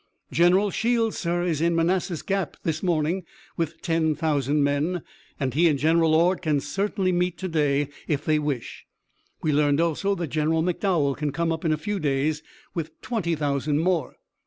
"General 0.31 0.71
Shields, 0.71 1.15
sir, 1.15 1.43
is 1.43 1.61
in 1.61 1.75
Manassas 1.75 2.23
Gap 2.23 2.57
this 2.63 2.81
morning 2.81 3.23
with 3.55 3.83
ten 3.83 4.15
thousand 4.15 4.63
men, 4.63 5.03
and 5.39 5.53
he 5.53 5.69
and 5.69 5.77
General 5.77 6.15
Ord 6.15 6.41
can 6.41 6.59
certainly 6.59 7.11
meet 7.11 7.37
to 7.37 7.47
day 7.47 7.87
if 8.07 8.25
they 8.25 8.39
wish. 8.39 8.87
We 9.43 9.53
learned 9.53 9.79
also 9.79 10.15
that 10.15 10.29
General 10.31 10.63
McDowell 10.63 11.15
can 11.15 11.31
come 11.31 11.51
up 11.51 11.63
in 11.63 11.71
a 11.71 11.77
few 11.77 11.99
days 11.99 12.41
with 12.73 12.99
twenty 13.03 13.35
thousand 13.35 13.77
more." 13.81 14.15